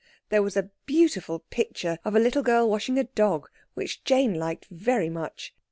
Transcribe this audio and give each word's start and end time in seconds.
There 0.29 0.41
was 0.41 0.57
a 0.57 0.71
beautiful 0.87 1.43
picture 1.51 1.99
of 2.03 2.15
a 2.15 2.19
little 2.19 2.41
girl 2.41 2.67
washing 2.67 2.97
a 2.97 3.03
dog, 3.03 3.47
which 3.75 4.03
Jane 4.03 4.33
liked 4.33 4.65
very 4.71 5.11
much. 5.11 5.53